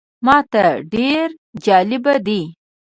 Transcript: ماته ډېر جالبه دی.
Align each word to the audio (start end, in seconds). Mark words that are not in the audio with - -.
ماته 0.25 0.65
ډېر 0.93 1.27
جالبه 1.65 2.15
دی. 2.27 2.41